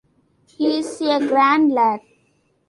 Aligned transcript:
He’s 0.47 0.99
a 1.01 1.19
grand 1.19 1.71
lad! 1.73 1.99